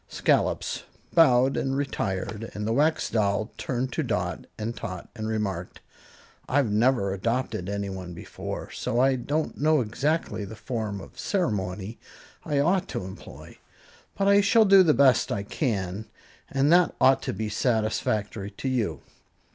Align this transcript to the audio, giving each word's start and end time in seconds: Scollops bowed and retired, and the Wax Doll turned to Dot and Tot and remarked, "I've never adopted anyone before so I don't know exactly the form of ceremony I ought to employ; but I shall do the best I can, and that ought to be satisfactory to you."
Scollops 0.07 0.81
bowed 1.13 1.55
and 1.55 1.77
retired, 1.77 2.49
and 2.55 2.65
the 2.65 2.73
Wax 2.73 3.07
Doll 3.07 3.51
turned 3.55 3.93
to 3.93 4.01
Dot 4.01 4.45
and 4.57 4.75
Tot 4.75 5.07
and 5.15 5.27
remarked, 5.27 5.79
"I've 6.49 6.71
never 6.71 7.13
adopted 7.13 7.69
anyone 7.69 8.15
before 8.15 8.71
so 8.71 8.99
I 8.99 9.15
don't 9.15 9.59
know 9.61 9.79
exactly 9.79 10.43
the 10.43 10.55
form 10.55 10.99
of 11.01 11.19
ceremony 11.19 11.99
I 12.43 12.57
ought 12.57 12.87
to 12.87 13.03
employ; 13.05 13.59
but 14.17 14.27
I 14.27 14.41
shall 14.41 14.65
do 14.65 14.81
the 14.81 14.95
best 14.95 15.31
I 15.31 15.43
can, 15.43 16.05
and 16.49 16.73
that 16.73 16.95
ought 16.99 17.21
to 17.21 17.31
be 17.33 17.47
satisfactory 17.49 18.49
to 18.49 18.67
you." 18.67 19.01